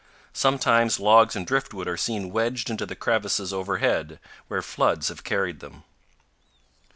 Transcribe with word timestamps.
Sometimes 0.33 0.99
logs 0.99 1.35
and 1.35 1.45
driftwood 1.45 1.87
are 1.87 1.95
seen 1.95 2.31
wedged 2.31 2.71
into 2.71 2.87
the 2.87 2.95
crevices 2.95 3.53
over 3.53 3.77
head, 3.77 4.17
where 4.47 4.63
floods 4.63 5.09
have 5.09 5.23
carried 5.23 5.59
them. 5.59 5.83